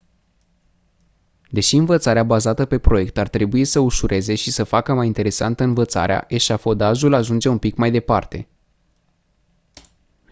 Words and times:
deși 1.51 1.75
învățarea 1.75 2.23
bazată 2.23 2.65
pe 2.65 2.77
proiect 2.79 3.17
ar 3.17 3.27
trebui 3.29 3.65
să 3.65 3.79
ușureze 3.79 4.35
și 4.35 4.51
să 4.51 4.63
facă 4.63 4.93
mai 4.93 5.07
interesantă 5.07 5.63
învățarea 5.63 6.25
eșafodajul 6.27 7.13
ajunge 7.13 7.49
un 7.49 7.57
pic 7.57 7.75
mai 7.75 7.91
departe 7.91 8.47